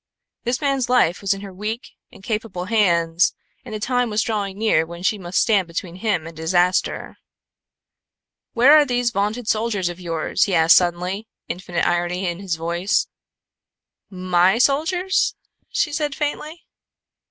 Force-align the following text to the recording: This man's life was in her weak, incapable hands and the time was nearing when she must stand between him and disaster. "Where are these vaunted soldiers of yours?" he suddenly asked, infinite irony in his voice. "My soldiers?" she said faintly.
This 0.45 0.61
man's 0.61 0.89
life 0.89 1.21
was 1.21 1.31
in 1.35 1.41
her 1.41 1.53
weak, 1.53 1.91
incapable 2.09 2.65
hands 2.65 3.35
and 3.63 3.71
the 3.71 3.79
time 3.79 4.09
was 4.09 4.27
nearing 4.27 4.87
when 4.87 5.03
she 5.03 5.19
must 5.19 5.39
stand 5.39 5.67
between 5.67 5.97
him 5.97 6.25
and 6.25 6.35
disaster. 6.35 7.19
"Where 8.53 8.73
are 8.75 8.83
these 8.83 9.11
vaunted 9.11 9.47
soldiers 9.47 9.89
of 9.89 9.99
yours?" 9.99 10.45
he 10.45 10.67
suddenly 10.69 11.17
asked, 11.17 11.27
infinite 11.49 11.85
irony 11.85 12.27
in 12.27 12.39
his 12.39 12.55
voice. 12.55 13.05
"My 14.09 14.57
soldiers?" 14.57 15.35
she 15.69 15.93
said 15.93 16.15
faintly. 16.15 16.63